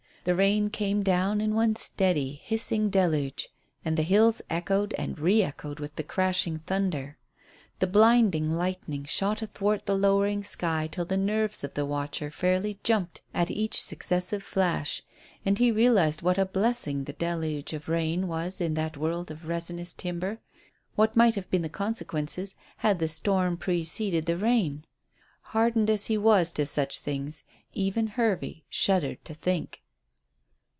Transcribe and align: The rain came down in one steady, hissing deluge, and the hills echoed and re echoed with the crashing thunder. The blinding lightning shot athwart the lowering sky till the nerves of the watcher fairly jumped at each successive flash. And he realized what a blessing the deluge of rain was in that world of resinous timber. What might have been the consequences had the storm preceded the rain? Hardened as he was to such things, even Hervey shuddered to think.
The 0.23 0.35
rain 0.35 0.69
came 0.69 1.01
down 1.01 1.41
in 1.41 1.55
one 1.55 1.75
steady, 1.75 2.39
hissing 2.43 2.91
deluge, 2.91 3.49
and 3.83 3.97
the 3.97 4.03
hills 4.03 4.39
echoed 4.51 4.93
and 4.93 5.17
re 5.17 5.41
echoed 5.41 5.79
with 5.79 5.95
the 5.95 6.03
crashing 6.03 6.59
thunder. 6.59 7.17
The 7.79 7.87
blinding 7.87 8.53
lightning 8.53 9.03
shot 9.05 9.41
athwart 9.41 9.87
the 9.87 9.95
lowering 9.97 10.43
sky 10.43 10.87
till 10.91 11.05
the 11.05 11.17
nerves 11.17 11.63
of 11.63 11.73
the 11.73 11.87
watcher 11.87 12.29
fairly 12.29 12.79
jumped 12.83 13.21
at 13.33 13.49
each 13.49 13.81
successive 13.81 14.43
flash. 14.43 15.01
And 15.43 15.57
he 15.57 15.71
realized 15.71 16.21
what 16.21 16.37
a 16.37 16.45
blessing 16.45 17.05
the 17.05 17.13
deluge 17.13 17.73
of 17.73 17.89
rain 17.89 18.27
was 18.27 18.61
in 18.61 18.75
that 18.75 18.97
world 18.97 19.31
of 19.31 19.47
resinous 19.47 19.91
timber. 19.91 20.37
What 20.95 21.15
might 21.15 21.33
have 21.33 21.49
been 21.49 21.63
the 21.63 21.67
consequences 21.67 22.53
had 22.77 22.99
the 22.99 23.07
storm 23.07 23.57
preceded 23.57 24.27
the 24.27 24.37
rain? 24.37 24.85
Hardened 25.41 25.89
as 25.89 26.05
he 26.05 26.17
was 26.19 26.51
to 26.51 26.67
such 26.67 26.99
things, 26.99 27.43
even 27.73 28.05
Hervey 28.05 28.61
shuddered 28.69 29.25
to 29.25 29.33
think. 29.33 29.79